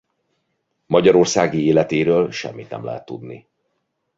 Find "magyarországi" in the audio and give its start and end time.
0.85-1.65